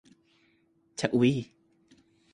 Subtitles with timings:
[0.99, 1.43] ชะอุ๋ยส์